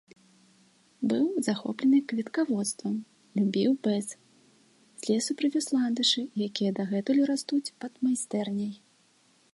[1.09, 2.95] Быў захоплены кветкаводствам,
[3.39, 4.07] любіў бэз,
[5.03, 8.75] з лесу прывёз ландышы, якія дагэтуль растуць пад майстэрняй.